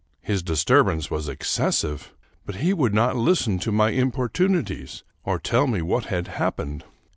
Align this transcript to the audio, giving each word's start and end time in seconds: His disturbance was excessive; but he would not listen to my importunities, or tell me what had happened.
His 0.23 0.41
disturbance 0.41 1.11
was 1.11 1.29
excessive; 1.29 2.11
but 2.43 2.55
he 2.55 2.73
would 2.73 2.91
not 2.91 3.15
listen 3.15 3.59
to 3.59 3.71
my 3.71 3.91
importunities, 3.91 5.03
or 5.23 5.37
tell 5.37 5.67
me 5.67 5.83
what 5.83 6.05
had 6.05 6.27
happened. 6.27 6.83